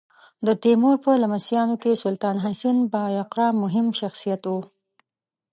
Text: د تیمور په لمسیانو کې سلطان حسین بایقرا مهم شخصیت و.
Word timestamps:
د 0.45 0.47
تیمور 0.63 0.95
په 1.05 1.11
لمسیانو 1.23 1.75
کې 1.83 2.01
سلطان 2.03 2.37
حسین 2.45 2.77
بایقرا 2.93 3.47
مهم 3.63 3.87
شخصیت 3.99 4.41
و. 4.47 4.53